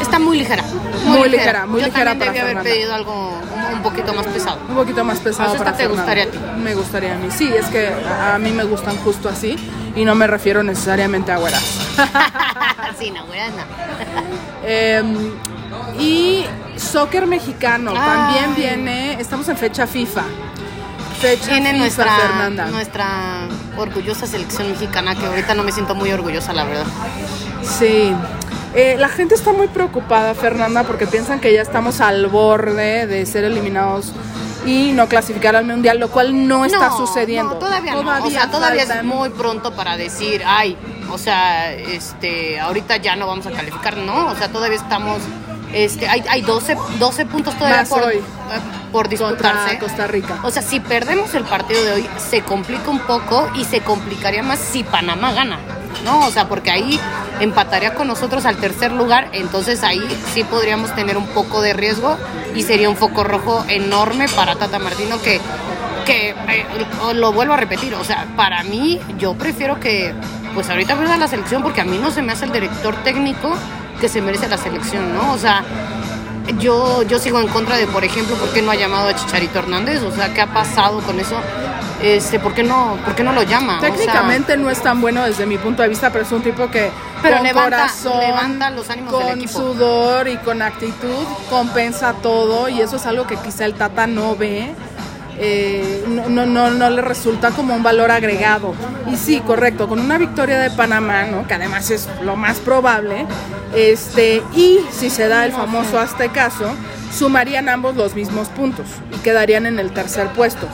Está 0.00 0.18
muy 0.18 0.38
ligera. 0.38 0.62
Muy 1.06 1.28
ligera, 1.28 1.66
muy 1.66 1.80
Yo 1.80 1.86
ligera 1.86 2.10
también 2.10 2.18
para 2.18 2.32
debí 2.32 2.38
haber 2.40 2.56
Fernanda. 2.56 2.70
pedido 2.70 2.94
algo 2.94 3.40
un, 3.74 3.82
poquito 3.82 4.12
más 4.14 4.26
pesado. 4.26 4.58
Un 4.68 4.74
poquito 4.74 5.04
más 5.04 5.18
pesado 5.20 5.54
para 5.56 5.72
te 5.72 5.78
Fernanda. 5.88 6.02
gustaría 6.02 6.24
a 6.24 6.26
ti. 6.26 6.38
Me 6.62 6.74
gustaría 6.74 7.14
a 7.14 7.18
mí. 7.18 7.28
Sí, 7.30 7.50
es 7.52 7.66
que 7.66 7.88
a 7.88 8.38
mí 8.38 8.50
me 8.52 8.64
gustan 8.64 8.96
justo 8.98 9.28
así 9.28 9.56
y 9.96 10.04
no 10.04 10.14
me 10.14 10.26
refiero 10.26 10.62
necesariamente 10.62 11.32
a 11.32 11.38
güeras. 11.38 11.62
sí, 12.98 13.10
no, 13.10 13.24
güera, 13.26 13.48
no. 13.48 13.62
Eh, 14.64 15.02
y 15.98 16.46
soccer 16.76 17.26
mexicano 17.26 17.90
Ay. 17.96 17.96
también 17.96 18.54
viene. 18.54 19.20
Estamos 19.20 19.48
en 19.48 19.56
fecha 19.56 19.86
FIFA. 19.88 20.22
Fecha 21.22 21.50
Tiene 21.50 21.72
nuestra, 21.74 22.16
Fernanda. 22.16 22.66
nuestra 22.66 23.46
orgullosa 23.76 24.26
selección 24.26 24.68
mexicana, 24.72 25.14
que 25.14 25.24
ahorita 25.24 25.54
no 25.54 25.62
me 25.62 25.70
siento 25.70 25.94
muy 25.94 26.10
orgullosa, 26.10 26.52
la 26.52 26.64
verdad. 26.64 26.86
Sí. 27.62 28.12
Eh, 28.74 28.96
la 28.98 29.08
gente 29.08 29.36
está 29.36 29.52
muy 29.52 29.68
preocupada, 29.68 30.34
Fernanda, 30.34 30.82
porque 30.82 31.06
piensan 31.06 31.38
que 31.38 31.52
ya 31.52 31.62
estamos 31.62 32.00
al 32.00 32.26
borde 32.26 33.06
de 33.06 33.24
ser 33.24 33.44
eliminados 33.44 34.12
y 34.66 34.90
no 34.90 35.06
clasificar 35.08 35.54
al 35.54 35.64
mundial, 35.64 35.98
lo 35.98 36.10
cual 36.10 36.48
no 36.48 36.64
está 36.64 36.90
sucediendo. 36.90 37.54
No, 37.54 37.60
todavía, 37.60 37.94
no. 37.94 38.24
O 38.26 38.30
sea, 38.30 38.50
todavía 38.50 38.82
es 38.82 39.04
muy 39.04 39.30
pronto 39.30 39.74
para 39.74 39.96
decir, 39.96 40.42
ay, 40.44 40.76
o 41.08 41.18
sea, 41.18 41.72
este, 41.72 42.58
ahorita 42.58 42.96
ya 42.96 43.14
no 43.14 43.28
vamos 43.28 43.46
a 43.46 43.52
calificar, 43.52 43.96
no. 43.96 44.26
O 44.26 44.34
sea, 44.34 44.48
todavía 44.48 44.78
estamos, 44.78 45.18
este, 45.72 46.08
hay, 46.08 46.22
hay 46.28 46.42
12, 46.42 46.76
12 46.98 47.26
puntos 47.26 47.56
todavía 47.56 47.84
por, 47.84 48.02
hoy. 48.02 48.20
por 48.90 49.08
disputarse. 49.08 49.78
Costa 49.78 50.06
Rica. 50.06 50.38
O 50.42 50.50
sea, 50.50 50.62
si 50.62 50.80
perdemos 50.80 51.34
el 51.34 51.44
partido 51.44 51.82
de 51.84 51.92
hoy, 51.92 52.08
se 52.18 52.42
complica 52.42 52.90
un 52.90 53.00
poco 53.00 53.48
y 53.54 53.64
se 53.64 53.80
complicaría 53.80 54.42
más 54.42 54.58
si 54.58 54.84
Panamá 54.84 55.32
gana, 55.32 55.58
¿no? 56.04 56.26
O 56.26 56.30
sea, 56.30 56.48
porque 56.48 56.70
ahí 56.70 57.00
empataría 57.40 57.94
con 57.94 58.06
nosotros 58.06 58.44
al 58.44 58.56
tercer 58.56 58.92
lugar, 58.92 59.28
entonces 59.32 59.82
ahí 59.82 60.00
sí 60.32 60.44
podríamos 60.44 60.94
tener 60.94 61.16
un 61.16 61.26
poco 61.28 61.62
de 61.62 61.72
riesgo 61.72 62.16
y 62.54 62.62
sería 62.62 62.88
un 62.88 62.96
foco 62.96 63.24
rojo 63.24 63.64
enorme 63.68 64.26
para 64.36 64.54
Tata 64.56 64.78
Martino 64.78 65.20
que, 65.20 65.40
que 66.04 66.30
eh, 66.30 66.66
lo 67.14 67.32
vuelvo 67.32 67.54
a 67.54 67.56
repetir, 67.56 67.94
o 67.94 68.04
sea, 68.04 68.26
para 68.36 68.62
mí 68.62 69.00
yo 69.18 69.34
prefiero 69.34 69.80
que 69.80 70.14
pues 70.54 70.68
ahorita 70.68 70.96
pierda 70.96 71.16
la 71.16 71.28
selección 71.28 71.62
porque 71.62 71.80
a 71.80 71.84
mí 71.84 71.98
no 71.98 72.10
se 72.10 72.22
me 72.22 72.32
hace 72.32 72.44
el 72.44 72.52
director 72.52 72.94
técnico 73.02 73.56
que 74.02 74.08
se 74.08 74.20
merece 74.20 74.48
la 74.48 74.58
selección, 74.58 75.14
¿no? 75.14 75.32
O 75.32 75.38
sea, 75.38 75.62
yo, 76.58 77.02
yo 77.04 77.18
sigo 77.20 77.38
en 77.40 77.46
contra 77.46 77.76
de, 77.76 77.86
por 77.86 78.02
ejemplo, 78.04 78.34
por 78.36 78.48
qué 78.50 78.60
no 78.60 78.72
ha 78.72 78.74
llamado 78.74 79.08
a 79.08 79.14
Chicharito 79.14 79.60
Hernández, 79.60 80.02
o 80.02 80.10
sea, 80.10 80.34
¿qué 80.34 80.40
ha 80.40 80.52
pasado 80.52 80.98
con 81.02 81.20
eso? 81.20 81.36
Este, 82.02 82.40
¿por 82.40 82.52
qué 82.52 82.64
no, 82.64 82.96
por 83.04 83.14
qué 83.14 83.22
no 83.22 83.32
lo 83.32 83.44
llama? 83.44 83.76
O 83.78 83.80
sea, 83.80 83.90
Técnicamente 83.92 84.56
no 84.56 84.68
es 84.70 84.82
tan 84.82 85.00
bueno 85.00 85.22
desde 85.22 85.46
mi 85.46 85.56
punto 85.56 85.82
de 85.82 85.88
vista, 85.88 86.10
pero 86.10 86.24
es 86.24 86.32
un 86.32 86.42
tipo 86.42 86.68
que 86.68 86.90
Pero 87.22 87.36
con 87.36 87.46
levanta- 87.46 87.62
corazón, 87.78 88.18
levanta 88.20 88.70
los 88.70 88.90
ánimos 88.90 89.12
con 89.14 89.24
del 89.24 89.38
equipo. 89.38 89.52
sudor 89.60 90.26
y 90.26 90.36
con 90.38 90.62
actitud 90.62 91.24
compensa 91.48 92.12
todo 92.14 92.68
y 92.68 92.80
eso 92.80 92.96
es 92.96 93.06
algo 93.06 93.28
que 93.28 93.36
quizá 93.36 93.64
el 93.66 93.74
Tata 93.74 94.08
no 94.08 94.34
ve. 94.34 94.74
Eh, 95.38 96.04
no, 96.08 96.28
no, 96.28 96.46
no, 96.46 96.70
no 96.70 96.90
le 96.90 97.02
resulta 97.02 97.50
como 97.50 97.74
un 97.74 97.82
valor 97.82 98.10
agregado. 98.10 98.74
Y 99.10 99.16
sí, 99.16 99.40
correcto, 99.40 99.88
con 99.88 99.98
una 99.98 100.18
victoria 100.18 100.58
de 100.58 100.70
Panamá, 100.70 101.24
¿no? 101.24 101.46
que 101.46 101.54
además 101.54 101.90
es 101.90 102.08
lo 102.22 102.36
más 102.36 102.58
probable, 102.58 103.26
este, 103.74 104.42
y 104.54 104.80
si 104.90 105.10
se 105.10 105.28
da 105.28 105.44
el 105.44 105.52
famoso 105.52 105.98
aztecaso, 105.98 106.74
sumarían 107.16 107.68
ambos 107.68 107.96
los 107.96 108.14
mismos 108.14 108.48
puntos 108.48 108.86
y 109.14 109.18
quedarían 109.18 109.66
en 109.66 109.78
el 109.78 109.92
tercer 109.92 110.28
puesto. 110.28 110.68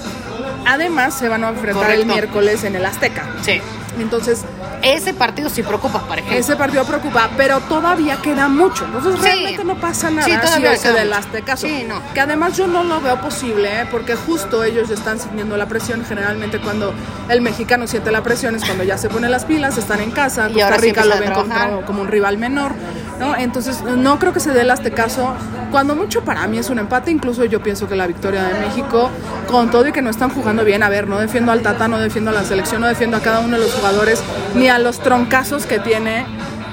Además, 0.69 1.15
se 1.19 1.29
van 1.29 1.45
a 1.45 1.49
enfrentar 1.49 1.91
el 1.91 2.05
miércoles 2.07 2.63
en 2.65 2.77
el 2.77 2.85
Azteca. 2.85 3.25
sí. 3.43 3.61
Entonces, 3.99 4.45
Ese 4.81 5.13
partido 5.13 5.51
sí 5.51 5.65
preocupa, 5.65 6.03
por 6.07 6.19
ejemplo. 6.19 6.39
ese 6.39 6.55
partido 6.55 6.85
preocupa, 6.85 7.31
pero 7.37 7.59
todavía 7.63 8.17
queda 8.23 8.47
mucho. 8.47 8.85
Entonces, 8.85 9.17
Sí. 9.17 9.23
realmente 9.27 9.65
no 9.65 9.75
pasa 9.75 10.09
nada 10.09 10.23
Sí, 10.25 10.31
si 10.31 10.39
todavía 10.39 10.71
del. 10.93 11.13
Aztecaso. 11.13 11.67
Sí, 11.67 11.85
no. 11.89 12.01
Que 12.15 12.21
además 12.21 12.57
yo 12.57 12.69
no 12.69 12.85
lo 12.85 13.01
veo 13.01 13.21
posible, 13.21 13.81
¿eh? 13.81 13.87
porque 13.91 14.15
justo 14.15 14.63
ellos 14.63 14.91
están 14.91 15.19
sintiendo 15.19 15.57
la 15.57 15.67
presión. 15.67 16.05
Generalmente 16.05 16.61
cuando 16.61 16.95
el 17.29 17.41
mexicano 17.41 17.89
siente 17.89 18.13
la 18.13 18.23
presión 18.23 18.55
es 18.55 18.65
cuando 18.65 18.85
ya 18.85 18.97
se 18.99 19.09
pone 19.09 19.29
las 19.29 19.45
pilas, 19.47 19.77
están 19.79 20.01
en 20.01 20.13
casa, 20.13 20.49
Y 20.49 20.53
Costa 20.53 20.77
Rica 20.77 21.05
lo 21.05 21.19
ven 21.19 21.33
como, 21.33 21.83
como 21.85 22.03
un 22.03 22.07
rival 22.09 22.39
menor. 22.39 22.73
¿No? 23.19 23.35
Entonces, 23.37 23.83
no 23.83 24.19
creo 24.19 24.33
que 24.33 24.41
se 24.41 24.53
dé 24.53 24.63
el 24.63 24.71
Aztecaso. 24.71 25.35
cuando 25.71 25.95
mucho 25.95 26.23
para 26.25 26.47
mí 26.47 26.59
es 26.59 26.71
un 26.71 26.79
empate, 26.79 27.11
incluso 27.11 27.45
yo 27.45 27.63
pienso 27.63 27.89
que 27.89 27.95
la 27.97 28.07
victoria 28.07 28.43
de 28.45 28.55
México, 28.61 29.11
con 29.51 29.71
todo 29.71 29.87
y 29.89 29.93
que 29.93 30.01
no 30.03 30.11
están 30.11 30.31
jugando 30.31 30.65
bien, 30.65 30.83
a 30.83 30.89
ver, 30.89 31.07
no 31.09 31.19
defiendo 31.19 31.53
al 31.53 31.61
Tata, 31.63 31.89
no 31.89 31.99
defiendo 31.99 32.31
a 32.31 32.35
la 32.35 32.45
selección, 32.45 32.81
no 32.81 32.87
defiendo 32.87 33.17
a 33.17 33.21
cada 33.21 33.41
uno 33.41 33.57
de 33.59 33.63
los 33.65 33.75
jugadores, 33.75 34.23
ni 34.55 34.69
a 34.69 34.79
los 34.79 34.99
troncazos 35.01 35.67
que 35.67 35.79
tiene. 35.79 36.25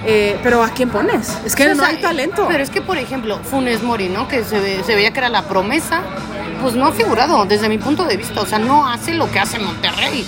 eh, 0.07 0.39
pero 0.43 0.63
¿a 0.63 0.69
quién 0.69 0.89
pones? 0.89 1.35
Es 1.45 1.55
que 1.55 1.73
no 1.73 1.83
hay 1.83 1.97
talento. 1.99 2.45
Pero 2.47 2.61
es 2.63 2.69
que, 2.69 2.79
por 2.81 2.97
ejemplo, 2.97 3.39
Funes 3.43 3.81
Mori, 3.81 4.07
¿no? 4.09 4.27
Que 4.27 4.43
se, 4.43 4.59
ve- 4.59 4.83
se 4.85 4.93
veía 4.95 5.11
que 5.11 5.17
era 5.19 5.29
la 5.29 5.41
promesa, 5.43 6.01
pues 6.61 6.75
no 6.75 6.85
ha 6.85 6.91
figurado 6.91 7.43
desde 7.45 7.67
mi 7.69 7.79
punto 7.79 8.05
de 8.05 8.15
vista. 8.15 8.39
O 8.41 8.45
sea, 8.45 8.59
no 8.59 8.87
hace 8.87 9.15
lo 9.15 9.29
que 9.31 9.39
hace 9.39 9.57
Monterrey. 9.57 10.23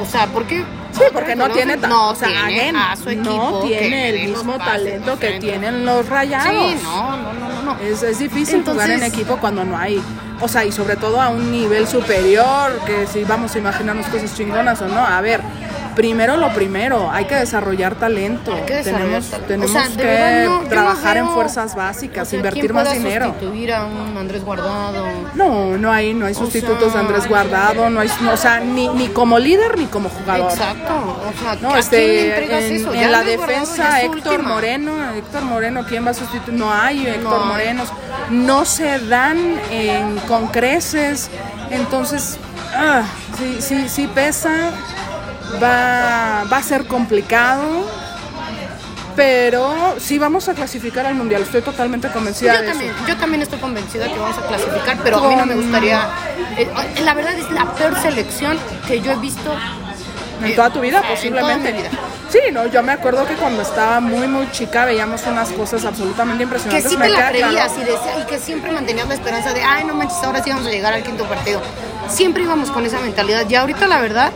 O 0.00 0.06
sea, 0.06 0.26
¿por 0.28 0.44
qué? 0.44 0.64
Sí, 0.92 1.02
porque 1.12 1.36
no 1.36 1.48
tiene, 1.50 1.76
no 1.76 2.10
o 2.10 2.14
sea, 2.14 2.28
tiene 2.28 2.60
again, 2.60 2.76
a 2.76 2.96
su 2.96 3.10
equipo 3.10 3.32
no 3.32 3.60
tiene 3.62 4.08
el 4.10 4.28
mismo 4.30 4.58
talento 4.58 5.18
que 5.18 5.38
tienen 5.38 5.84
los 5.84 6.08
rayados. 6.08 6.48
Sí, 6.48 6.76
no, 6.82 7.16
no, 7.16 7.32
no, 7.32 7.62
no. 7.62 7.78
Es, 7.80 8.02
es 8.02 8.18
difícil 8.18 8.64
jugar 8.64 8.90
en 8.90 9.02
equipo 9.02 9.36
cuando 9.36 9.64
no 9.64 9.76
hay, 9.76 10.02
o 10.40 10.48
sea, 10.48 10.64
y 10.64 10.72
sobre 10.72 10.96
todo 10.96 11.20
a 11.20 11.28
un 11.28 11.50
nivel 11.50 11.86
superior, 11.86 12.78
que 12.86 13.06
si 13.06 13.24
vamos 13.24 13.54
a 13.54 13.58
imaginarnos 13.58 14.06
cosas 14.06 14.34
chingonas 14.36 14.80
o 14.82 14.88
no, 14.88 15.00
a 15.00 15.20
ver, 15.20 15.40
primero 15.94 16.36
lo 16.36 16.52
primero, 16.54 17.10
hay 17.10 17.24
que 17.26 17.34
desarrollar 17.34 17.94
talento, 17.96 18.54
Hay 18.54 18.62
que 18.62 18.74
desarrollar 18.76 19.22
tenemos, 19.22 19.46
tenemos 19.46 19.70
O 19.70 19.72
sea, 19.72 19.88
de 19.88 19.96
que 19.96 20.04
verdad, 20.04 20.44
no, 20.44 20.56
yo 20.58 20.62
no 20.62 20.68
trabajar 20.68 21.16
en 21.16 21.28
fuerzas 21.28 21.74
básicas, 21.74 22.26
O 22.26 22.30
sea, 22.30 22.36
invertir 22.38 22.62
¿quién 22.62 22.74
más 22.74 22.92
dinero. 22.92 23.26
sustituir 23.26 23.72
a 23.72 23.84
un 23.86 24.16
Andrés 24.16 24.44
Guardado? 24.44 25.04
No, 25.34 25.76
no 25.78 25.92
hay, 25.92 26.14
no 26.14 26.26
hay 26.26 26.34
sustitutos 26.34 26.84
de 26.84 26.90
sea- 26.90 27.00
Andrés 27.00 27.28
Guardado, 27.28 27.90
no 27.90 28.00
hay, 28.00 28.10
no, 28.22 28.32
o 28.32 28.36
sea, 28.36 28.60
ni, 28.60 28.88
ni 28.88 29.08
como 29.08 29.38
líder 29.38 29.78
ni 29.78 29.86
como 29.86 30.08
jugador. 30.08 30.50
Exacto. 30.52 30.94
O 31.28 31.42
sea, 31.42 31.56
No, 31.60 31.74
¿a 31.74 31.78
este, 31.78 32.44
en, 32.44 32.76
eso? 32.80 32.94
en 32.94 33.12
la 33.12 33.18
Andrés 33.20 33.38
defensa 33.40 34.00
Héctor 34.02 34.34
última. 34.34 34.54
Moreno, 34.54 34.92
Héctor 35.16 35.42
Moreno, 35.42 35.84
¿quién 35.88 36.06
va 36.06 36.10
a 36.10 36.14
sustituir? 36.14 36.58
No 36.58 36.72
hay 36.72 37.06
Héctor 37.06 37.40
No. 37.40 37.44
Morenos, 37.46 37.88
no 38.30 38.64
se 38.64 38.98
dan 39.00 39.38
en, 39.70 40.16
con 40.28 40.48
creces, 40.48 41.30
entonces, 41.70 42.38
ah, 42.74 43.02
sí, 43.38 43.56
sí, 43.60 43.88
sí 43.88 44.06
pesa, 44.14 44.70
va, 45.62 46.44
va 46.50 46.56
a 46.56 46.62
ser 46.62 46.86
complicado, 46.86 47.62
pero 49.16 49.96
sí 49.98 50.18
vamos 50.18 50.48
a 50.48 50.54
clasificar 50.54 51.04
al 51.06 51.14
Mundial, 51.14 51.42
estoy 51.42 51.62
totalmente 51.62 52.08
convencida 52.08 52.54
Yo 52.54 52.60
de 52.62 52.68
también, 52.68 52.90
eso. 52.94 53.06
yo 53.06 53.16
también 53.16 53.42
estoy 53.42 53.58
convencida 53.58 54.06
que 54.06 54.18
vamos 54.18 54.38
a 54.38 54.42
clasificar, 54.46 54.98
pero 55.02 55.18
a 55.24 55.28
mí 55.28 55.36
no 55.36 55.46
me 55.46 55.54
gustaría. 55.56 56.08
eh, 56.56 56.68
la 57.04 57.14
verdad 57.14 57.34
es 57.34 57.50
la 57.50 57.66
peor 57.74 58.00
selección 58.00 58.58
que 58.86 59.00
yo 59.00 59.12
he 59.12 59.16
visto 59.16 59.52
En 60.42 60.54
toda 60.56 60.70
tu 60.70 60.80
vida, 60.80 60.98
en 60.98 61.02
toda 61.02 61.14
posiblemente. 61.14 61.72
mi 61.72 61.78
vida. 61.80 61.90
Sí, 62.30 62.38
no, 62.52 62.64
yo 62.66 62.82
me 62.84 62.92
acuerdo 62.92 63.26
que 63.26 63.34
cuando 63.34 63.60
estaba 63.62 63.98
muy, 64.00 64.28
muy 64.28 64.48
chica 64.52 64.84
veíamos 64.84 65.26
unas 65.26 65.48
cosas 65.50 65.84
absolutamente 65.84 66.38
Que 66.38 66.44
impresionantes. 66.44 66.96
me 66.98 67.08
la 67.08 67.16
claro. 67.32 67.36
y, 67.36 67.80
decía- 67.80 68.20
y 68.22 68.26
que 68.26 68.38
siempre 68.38 68.70
mantenías 68.70 69.08
la 69.08 69.14
esperanza 69.14 69.52
de, 69.52 69.62
ay, 69.62 69.84
no 69.84 69.94
manches, 69.94 70.16
ahora 70.22 70.42
sí 70.42 70.48
vamos 70.50 70.66
a 70.66 70.70
llegar 70.70 70.92
al 70.94 71.02
quinto 71.02 71.24
partido. 71.24 71.60
Siempre 72.08 72.44
íbamos 72.44 72.70
con 72.70 72.86
esa 72.86 73.00
mentalidad. 73.00 73.50
Y 73.50 73.56
ahorita, 73.56 73.86
la 73.88 74.00
verdad, 74.00 74.30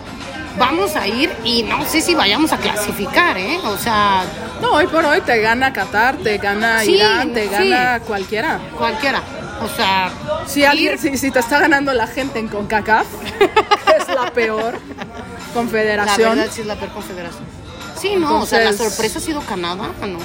vamos 0.59 0.97
a 0.97 1.07
ir 1.07 1.33
y 1.45 1.63
no 1.65 1.85
sé 1.85 2.01
si 2.01 2.15
vayamos 2.15 2.53
a 2.53 2.59
clasificar, 2.59 3.37
¿eh? 3.39 3.59
O 3.65 3.77
sea, 3.77 4.25
No, 4.61 4.73
hoy 4.73 4.87
por 4.87 5.05
hoy 5.05 5.21
te 5.21 5.41
gana 5.41 5.73
Qatar, 5.73 6.17
te 6.17 6.39
gana 6.39 6.81
Sí, 6.81 6.95
Irán, 6.95 7.33
te 7.33 7.45
sí. 7.45 7.51
gana 7.71 8.01
cualquiera. 8.01 8.59
cualquiera. 8.77 9.21
O 9.63 9.69
sea, 9.69 10.11
Si, 10.47 10.65
alguien, 10.65 10.95
ir- 10.95 10.99
si, 10.99 11.17
si 11.19 11.31
te 11.31 11.39
está 11.39 11.59
ganando 11.61 11.93
la 11.93 12.07
gente 12.07 12.39
en 12.39 12.49
CONCACAF, 12.49 13.07
que 13.39 13.97
es 13.99 14.09
la 14.09 14.31
peor 14.33 14.75
la 14.75 15.55
confederación, 15.55 16.37
verdad 16.37 16.53
sí 16.53 16.61
es 16.63 16.67
la 16.67 16.75
peor 16.77 16.91
confederación. 16.93 17.45
Sí, 18.05 18.17
no, 18.17 18.43
o 18.43 18.47
sea, 18.47 18.61
la 18.61 18.75
sorpresa 18.75 19.19
ha 19.19 19.23
sido 19.23 19.41
Canadá, 19.41 19.89
¿no? 20.03 20.19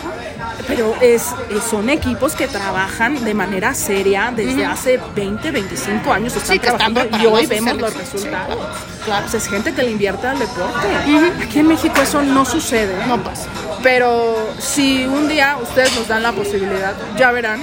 pero 0.68 0.94
es, 1.02 1.24
son 1.70 1.90
equipos 1.90 2.36
que 2.36 2.48
trabajan 2.48 3.24
de 3.24 3.34
manera 3.34 3.74
seria 3.74 4.34
desde 4.36 4.66
hace 4.66 5.00
20, 5.16 5.50
25 5.52 6.12
años, 6.12 6.36
están 6.36 6.56
Sí, 6.56 6.60
que 6.60 6.68
están 6.68 6.94
trabajando 6.94 7.18
y 7.24 7.26
hoy 7.26 7.46
vemos 7.46 7.78
los 7.78 7.94
selección, 7.94 8.22
sí, 8.22 8.28
resultados. 8.28 8.68
claro. 9.06 9.26
O 9.26 9.30
sea, 9.30 9.40
es 9.40 9.48
gente 9.48 9.74
que 9.74 9.82
le 9.84 9.92
invierte 9.92 10.28
al 10.28 10.40
deporte. 10.40 10.88
Aquí 11.42 11.60
en 11.60 11.68
México 11.68 12.02
eso 12.02 12.22
no 12.22 12.44
sucede. 12.44 12.94
No 13.08 13.24
pasa. 13.24 13.48
Pero 13.82 14.36
si 14.60 15.06
un 15.06 15.30
día 15.30 15.58
ustedes 15.62 15.96
nos 15.96 16.10
dan 16.10 16.24
la 16.24 16.34
posibilidad, 16.34 16.94
ya 17.18 17.32
verán 17.32 17.62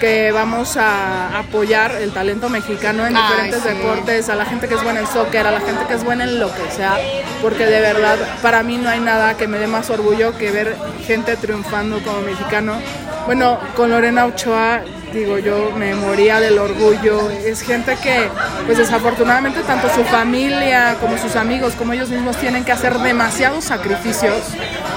que 0.00 0.32
vamos 0.32 0.76
a 0.76 1.38
apoyar 1.38 1.94
el 2.00 2.10
talento 2.10 2.48
mexicano 2.48 3.06
en 3.06 3.16
Ay, 3.16 3.22
diferentes 3.22 3.62
sí. 3.62 3.68
deportes, 3.68 4.28
a 4.28 4.34
la 4.34 4.46
gente 4.46 4.66
que 4.66 4.74
es 4.74 4.82
buena 4.82 5.00
en 5.00 5.06
soccer, 5.06 5.46
a 5.46 5.52
la 5.52 5.60
gente 5.60 5.84
que 5.86 5.94
es 5.94 6.02
buena 6.02 6.24
en 6.24 6.40
lo 6.40 6.52
que 6.52 6.68
sea, 6.74 6.98
porque 7.42 7.66
de 7.66 7.80
verdad 7.80 8.16
para 8.42 8.62
mí 8.62 8.78
no 8.78 8.88
hay 8.88 9.00
nada 9.00 9.36
que 9.36 9.46
me 9.46 9.58
dé 9.58 9.66
más 9.66 9.90
orgullo 9.90 10.36
que 10.36 10.50
ver 10.50 10.76
gente 11.06 11.36
triunfando 11.36 12.02
como 12.02 12.22
mexicano. 12.22 12.80
Bueno, 13.26 13.60
con 13.76 13.90
Lorena 13.90 14.24
Ochoa, 14.24 14.80
digo 15.12 15.38
yo, 15.38 15.72
me 15.76 15.94
moría 15.94 16.40
del 16.40 16.58
orgullo. 16.58 17.30
Es 17.30 17.62
gente 17.62 17.96
que, 18.02 18.28
pues 18.66 18.78
desafortunadamente, 18.78 19.60
tanto 19.62 19.88
su 19.94 20.04
familia 20.04 20.96
como 21.00 21.18
sus 21.18 21.36
amigos, 21.36 21.74
como 21.76 21.92
ellos 21.92 22.08
mismos, 22.10 22.36
tienen 22.36 22.64
que 22.64 22.72
hacer 22.72 22.98
demasiados 22.98 23.64
sacrificios 23.64 24.36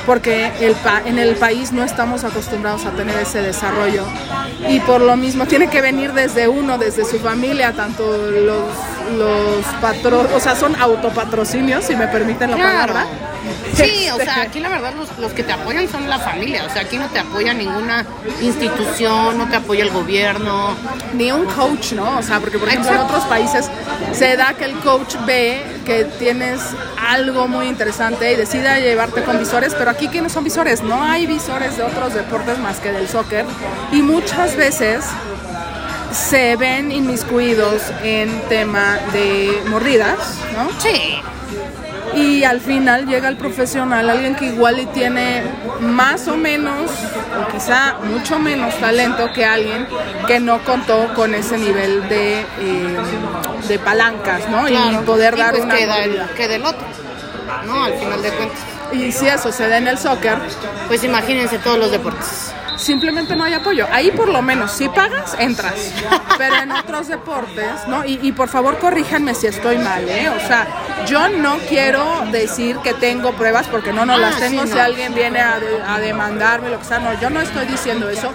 porque 0.06 0.52
el 0.60 0.74
pa- 0.76 1.02
en 1.06 1.18
el 1.18 1.36
país 1.36 1.72
no 1.72 1.84
estamos 1.84 2.24
acostumbrados 2.24 2.86
a 2.86 2.92
tener 2.92 3.18
ese 3.20 3.42
desarrollo. 3.42 4.04
Y 4.70 4.80
por 4.82 5.02
lo 5.02 5.16
mismo, 5.16 5.46
tiene 5.46 5.68
que 5.70 5.82
venir 5.82 6.14
desde 6.14 6.48
uno, 6.48 6.78
desde 6.78 7.06
su 7.06 7.20
familia, 7.20 7.72
tanto 7.74 8.04
los, 8.32 9.18
los 9.18 9.66
patro, 9.82 10.28
o 10.36 10.40
sea, 10.40 10.56
son 10.56 10.76
autopatrocinios, 10.80 11.86
si 11.86 11.96
me 11.96 12.08
permiten 12.08 12.52
la 12.52 12.58
palabra. 12.58 13.06
Sí, 13.76 14.08
o 14.12 14.18
sea, 14.18 14.42
aquí 14.44 14.60
la 14.60 14.70
verdad 14.70 14.94
los, 14.96 15.18
los 15.18 15.32
que 15.34 15.44
te 15.44 15.54
apoyan 15.54 15.90
son 15.90 16.10
la 16.10 16.20
familia, 16.20 16.66
o 16.66 16.70
sea, 16.70 16.84
aquí 16.84 16.98
no 16.98 17.08
te 17.08 17.20
apoya 17.20 17.54
ninguna 17.54 18.06
institución, 18.42 19.38
no 19.38 19.50
te 19.50 19.56
apoya 19.56 19.84
el 19.84 19.90
gobierno. 19.92 20.76
ni 21.14 21.32
un 21.32 21.46
coach, 21.46 21.94
¿no? 21.94 22.18
O 22.18 22.22
sea, 22.22 22.40
porque 22.40 22.60
por 22.60 22.68
ejemplo 22.68 22.92
en 22.92 22.98
otros 23.00 23.24
países 23.26 23.70
se 24.12 24.36
da 24.38 24.54
que 24.54 24.66
el 24.66 24.74
coach 24.80 25.16
ve 25.26 25.64
que 25.86 26.06
tienes 26.20 26.62
algo 27.10 27.48
muy 27.48 27.68
interesante 27.68 28.32
y 28.32 28.36
decide 28.36 28.82
llevarte 28.82 29.24
con 29.24 29.40
visores, 29.40 29.74
pero 29.76 29.92
aquí 29.92 30.08
¿quiénes 30.08 30.32
son 30.32 30.44
visores? 30.44 30.82
No 30.82 31.04
hay 31.04 31.26
visores 31.26 31.78
de 31.78 31.84
otros 31.84 32.14
deportes 32.14 32.58
más 32.60 32.80
que 32.80 32.92
del 32.92 33.08
soccer 33.08 33.46
y 33.92 34.02
muchas 34.02 34.56
veces 34.56 35.04
se 36.12 36.56
ven 36.56 36.92
inmiscuidos 36.92 37.82
en 38.04 38.30
tema 38.48 39.00
de 39.14 39.64
mordidas, 39.70 40.38
¿no? 40.56 40.70
Sí. 40.80 41.22
Y 42.16 42.44
al 42.44 42.62
final 42.62 43.08
llega 43.08 43.28
el 43.28 43.38
profesional, 43.38 44.10
alguien 44.10 44.36
que 44.36 44.46
igual 44.46 44.80
y 44.80 44.86
tiene 44.88 45.44
más 45.82 46.28
o 46.28 46.38
menos, 46.38 46.92
o 47.42 47.52
quizá 47.52 47.96
mucho 48.04 48.40
menos 48.40 48.76
talento 48.76 49.32
que 49.34 49.46
alguien 49.46 49.88
que 50.28 50.40
no 50.40 50.60
contó 50.64 51.14
con 51.16 51.34
ese 51.34 51.58
nivel 51.58 52.08
de, 52.10 52.42
eh, 52.42 52.98
de 53.68 53.80
palancas, 53.80 54.48
¿no? 54.50 54.70
Y 54.70 54.78
poder 55.06 55.36
Y 55.36 55.40
dar 55.40 55.52
pues 55.52 55.64
una 55.64 55.76
queda 55.76 56.04
el, 56.04 56.22
queda 56.36 56.56
el 56.56 56.66
otro, 56.66 56.86
¿no? 57.66 57.84
Al 57.84 57.94
final 57.94 58.22
de 58.22 58.30
cuentas. 58.32 58.60
Y 58.92 59.12
si 59.12 59.28
eso 59.28 59.52
se 59.52 59.68
da 59.68 59.78
en 59.78 59.88
el 59.88 59.98
soccer, 59.98 60.38
Pues 60.88 61.04
imagínense 61.04 61.58
todos 61.58 61.80
los 61.80 61.92
deportes. 61.92 62.53
Simplemente 62.78 63.36
no 63.36 63.44
hay 63.44 63.54
apoyo. 63.54 63.88
Ahí 63.92 64.12
por 64.12 64.30
lo 64.30 64.42
menos, 64.42 64.72
si 64.72 64.90
pagas, 64.90 65.36
entras. 65.40 65.74
Pero 66.38 66.56
en 66.56 66.72
otros 66.72 67.08
deportes, 67.08 67.88
¿no? 67.88 68.06
Y, 68.06 68.20
y 68.22 68.32
por 68.32 68.50
favor 68.50 68.78
corríjanme 68.80 69.34
si 69.36 69.48
estoy 69.48 69.78
mal, 69.78 70.08
¿eh? 70.08 70.30
O 70.30 70.40
sea, 70.48 70.68
yo 71.08 71.30
no 71.30 71.58
quiero 71.70 72.24
decir 72.32 72.78
que 72.78 72.94
tengo 72.94 73.34
pruebas 73.34 73.68
porque 73.68 73.92
no, 73.94 74.06
no 74.06 74.14
Ah, 74.14 74.18
las 74.18 74.38
tengo. 74.40 74.64
sí, 74.66 74.74
Si 74.74 74.80
alguien 74.80 75.14
viene 75.14 75.40
a, 75.42 75.60
a 75.88 76.00
demandarme, 76.00 76.70
lo 76.70 76.80
que 76.80 76.86
sea, 76.86 77.00
no, 77.00 77.20
yo 77.20 77.30
no 77.30 77.42
estoy 77.42 77.66
diciendo 77.66 78.10
eso. 78.10 78.32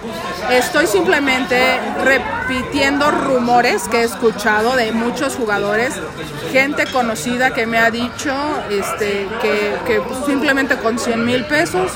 Estoy 0.51 0.87
simplemente 0.87 1.79
repitiendo 2.05 3.11
rumores 3.11 3.89
que 3.89 4.01
he 4.01 4.05
escuchado 4.05 4.77
de 4.77 4.93
muchos 4.93 5.37
jugadores, 5.37 5.95
gente 6.53 6.87
conocida 6.87 7.51
que 7.53 7.67
me 7.67 7.79
ha 7.79 7.91
dicho 7.91 8.35
este, 8.71 9.29
que, 9.43 9.75
que 9.87 10.03
simplemente 10.27 10.77
con 10.77 10.99
100 10.99 11.25
mil 11.25 11.45
pesos 11.47 11.93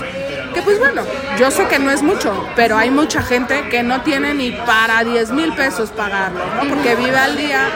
que 0.53 0.63
pues 0.63 0.79
bueno, 0.79 1.03
yo 1.39 1.51
sé 1.51 1.67
que 1.67 1.79
no 1.79 1.91
es 1.91 2.03
mucho, 2.03 2.47
pero 2.57 2.77
hay 2.77 2.91
mucha 2.91 3.23
gente 3.23 3.69
que 3.69 3.83
no 3.83 4.03
tiene 4.03 4.35
ni 4.35 4.53
para 4.53 5.03
10 5.05 5.31
mil 5.33 5.53
pesos 5.55 5.91
pagarlo, 5.91 6.45
¿no? 6.57 6.69
Porque 6.69 6.95
vive 6.95 7.17
al 7.17 7.37
día. 7.37 7.69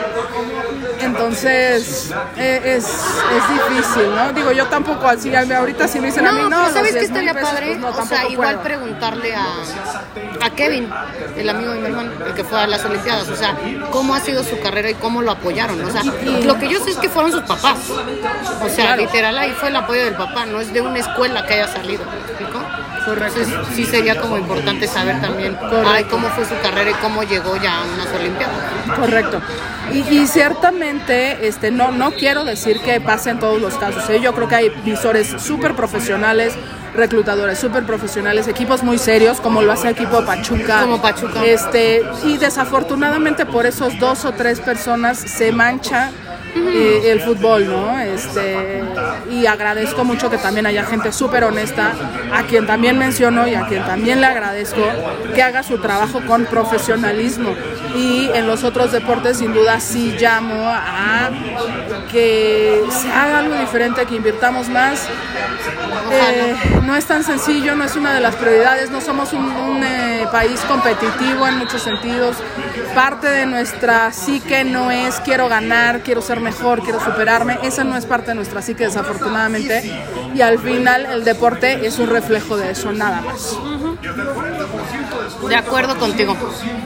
Entonces 0.99 2.11
eh, 2.35 2.61
es, 2.63 2.85
es 2.85 3.69
difícil, 3.69 4.15
¿no? 4.15 4.33
Digo, 4.33 4.51
yo 4.51 4.65
tampoco 4.67 5.07
así, 5.07 5.33
ahorita 5.35 5.87
si 5.87 5.99
me 5.99 6.07
dicen 6.07 6.25
a 6.27 6.31
mí, 6.31 6.41
no, 6.49 6.69
¿sabes 6.71 6.93
qué 6.93 6.99
10 6.99 7.11
mil 7.11 7.27
estaría 7.27 7.33
pesos, 7.33 7.49
padre? 7.49 7.65
pues 7.67 7.79
no, 7.79 7.89
o 7.89 8.05
sea, 8.05 8.27
igual 8.27 8.55
puedo. 8.55 8.63
preguntarle 8.63 9.35
a, 9.35 9.45
a 10.41 10.49
Kevin, 10.51 10.89
el 11.37 11.49
amigo 11.49 11.71
de 11.73 11.79
mi 11.79 11.85
hermano, 11.87 12.11
el 12.25 12.33
que 12.33 12.43
fue 12.43 12.59
a 12.59 12.67
las 12.67 12.83
Olimpiadas, 12.85 13.29
o 13.29 13.35
sea, 13.35 13.55
cómo 13.91 14.15
ha 14.15 14.19
sido 14.19 14.43
su 14.43 14.59
carrera 14.59 14.89
y 14.89 14.95
cómo 14.95 15.21
lo 15.21 15.31
apoyaron. 15.31 15.83
O 15.83 15.89
sea, 15.91 16.03
lo 16.03 16.57
que 16.59 16.69
yo 16.69 16.79
sé 16.79 16.91
es 16.91 16.97
que 16.97 17.09
fueron 17.09 17.31
sus 17.31 17.43
papás. 17.43 17.77
O 18.63 18.69
sea, 18.69 18.95
literal 18.95 19.37
ahí 19.37 19.51
fue 19.51 19.69
el 19.69 19.75
apoyo 19.75 20.03
del 20.03 20.15
papá, 20.15 20.45
no 20.45 20.59
es 20.59 20.73
de 20.73 20.81
una 20.81 20.99
escuela 20.99 21.45
que 21.45 21.53
haya 21.55 21.67
salido. 21.67 22.03
Entonces 23.13 23.47
sí 23.73 23.85
sería 23.85 24.19
como 24.19 24.37
importante 24.37 24.87
saber 24.87 25.21
también 25.21 25.57
ay, 25.85 26.03
cómo 26.05 26.27
fue 26.29 26.45
su 26.45 26.59
carrera 26.61 26.91
y 26.91 26.93
cómo 26.95 27.23
llegó 27.23 27.55
ya 27.57 27.81
a 27.81 27.83
unas 27.85 28.07
Olimpiadas. 28.19 28.99
Correcto. 28.99 29.41
Y, 29.93 29.99
y 29.99 30.27
ciertamente, 30.27 31.47
este, 31.47 31.71
no, 31.71 31.91
no 31.91 32.11
quiero 32.11 32.43
decir 32.43 32.79
que 32.81 32.99
pase 32.99 33.29
en 33.29 33.39
todos 33.39 33.61
los 33.61 33.75
casos. 33.75 34.09
¿eh? 34.09 34.19
Yo 34.21 34.33
creo 34.33 34.47
que 34.47 34.55
hay 34.55 34.69
visores 34.83 35.35
súper 35.39 35.75
profesionales. 35.75 36.53
reclutadores 36.95 37.59
súper 37.59 37.83
profesionales, 37.83 38.47
equipos 38.47 38.81
muy 38.81 38.97
serios, 38.97 39.39
como 39.39 39.61
lo 39.61 39.71
hace 39.71 39.87
el 39.87 39.93
equipo 39.93 40.25
Pachuca. 40.25 40.81
Como 40.81 40.99
Pachuca. 40.99 41.45
Este, 41.45 42.01
y 42.23 42.37
desafortunadamente 42.37 43.45
por 43.45 43.67
esos 43.67 43.99
dos 43.99 44.25
o 44.25 44.31
tres 44.31 44.59
personas 44.59 45.19
se 45.19 45.51
mancha 45.51 46.09
eh, 46.57 47.11
el 47.11 47.21
fútbol, 47.21 47.67
¿no? 47.67 47.99
Este, 47.99 48.83
y 49.29 49.45
agradezco 49.45 50.03
mucho 50.03 50.29
que 50.29 50.37
también 50.37 50.65
haya 50.65 50.83
gente 50.85 51.11
súper 51.11 51.43
honesta, 51.43 51.93
a 52.33 52.43
quien 52.43 52.65
también 52.65 52.97
menciono 52.97 53.47
y 53.47 53.55
a 53.55 53.67
quien 53.67 53.83
también 53.85 54.21
le 54.21 54.27
agradezco 54.27 54.81
que 55.33 55.43
haga 55.43 55.63
su 55.63 55.77
trabajo 55.79 56.21
con 56.25 56.45
profesionalismo. 56.45 57.55
Y 57.95 58.29
en 58.33 58.47
los 58.47 58.63
otros 58.63 58.91
deportes, 58.91 59.37
sin 59.37 59.53
duda, 59.53 59.79
sí 59.79 60.15
llamo 60.19 60.69
a 60.69 61.29
que 62.11 62.83
se 62.89 63.11
haga 63.11 63.39
algo 63.39 63.55
diferente, 63.55 64.05
que 64.05 64.15
invirtamos 64.15 64.69
más. 64.69 65.07
Eh, 66.11 66.55
no 66.83 66.95
es 66.95 67.05
tan 67.05 67.23
sencillo, 67.23 67.75
no 67.75 67.83
es 67.83 67.95
una 67.95 68.13
de 68.13 68.21
las 68.21 68.35
prioridades, 68.35 68.89
no 68.89 69.01
somos 69.01 69.33
un, 69.33 69.45
un, 69.45 69.83
eh, 69.83 70.25
país 70.31 70.59
competitivo 70.61 71.47
en 71.47 71.57
muchos 71.57 71.81
sentidos. 71.81 72.37
Parte 72.97 73.27
de 73.27 73.45
nuestra 73.45 74.11
psique 74.11 74.63
no 74.63 74.89
es 74.89 75.19
quiero 75.19 75.47
ganar, 75.47 76.01
quiero 76.01 76.19
ser 76.19 76.39
mejor, 76.39 76.81
quiero 76.81 76.99
superarme. 76.99 77.59
Esa 77.61 77.83
no 77.83 77.95
es 77.95 78.07
parte 78.07 78.29
de 78.29 78.33
nuestra 78.33 78.63
psique, 78.63 78.85
desafortunadamente. 78.85 79.83
Y 80.33 80.41
al 80.41 80.57
final 80.57 81.05
el 81.05 81.23
deporte 81.23 81.85
es 81.85 81.99
un 81.99 82.09
reflejo 82.09 82.57
de 82.57 82.71
eso, 82.71 82.91
nada 82.91 83.21
más. 83.21 83.55
De 85.47 85.55
acuerdo 85.55 85.95
contigo. 85.99 86.35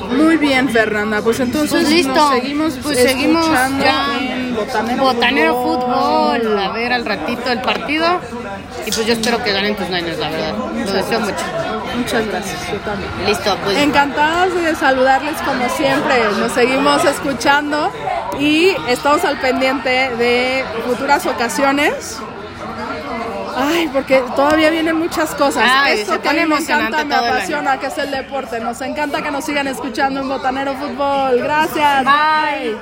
Muy 0.10 0.36
bien, 0.36 0.68
Fernanda. 0.68 1.22
Pues 1.22 1.40
entonces 1.40 1.72
Pues 1.84 1.90
listo. 1.90 2.14
nos 2.14 2.30
seguimos 2.32 2.74
Pues 2.84 2.98
seguimos 3.00 3.44
escuchando 3.46 3.86
ya. 3.86 4.18
en 4.20 4.54
Botanero, 4.56 5.04
Botanero 5.04 5.64
Fútbol. 5.64 6.60
A 6.60 6.74
ver 6.74 6.92
al 6.92 7.06
ratito 7.06 7.50
el 7.54 7.62
partido. 7.62 8.20
Y 8.86 8.92
pues 8.92 9.06
yo 9.06 9.14
espero 9.14 9.42
que 9.42 9.54
ganen 9.54 9.78
tus 9.78 9.88
Niners, 9.88 10.20
la 10.20 10.30
verdad. 10.30 10.56
Lo 10.86 10.92
deseo 10.92 11.22
mucho. 11.22 11.71
Muchas 11.96 12.28
gracias, 12.28 12.72
yo 12.72 12.78
también. 12.80 13.12
Listo, 13.26 13.58
pues. 13.64 13.78
Encantados 13.78 14.54
de 14.56 14.76
saludarles 14.76 15.36
como 15.42 15.68
siempre. 15.70 16.24
Nos 16.40 16.52
seguimos 16.52 17.04
escuchando 17.06 17.92
y 18.40 18.76
estamos 18.88 19.24
al 19.26 19.40
pendiente 19.40 19.90
de 19.90 20.66
futuras 20.86 21.26
ocasiones. 21.26 22.20
Ay, 23.56 23.90
porque 23.92 24.24
todavía 24.36 24.70
vienen 24.70 24.98
muchas 24.98 25.36
cosas. 25.36 25.64
Ay, 25.68 26.00
Esto 26.00 26.22
que 26.22 26.46
me 26.46 26.56
encanta, 26.58 27.04
me 27.04 27.16
apasiona, 27.16 27.80
que 27.80 27.88
es 27.88 27.98
el 27.98 28.12
deporte. 28.12 28.60
Nos 28.60 28.80
encanta 28.82 29.22
que 29.22 29.32
nos 29.32 29.44
sigan 29.46 29.68
escuchando 29.68 30.22
en 30.22 30.30
Botanero 30.30 30.74
Fútbol. 30.76 31.40
Gracias. 31.40 32.06
Bye. 32.06 32.78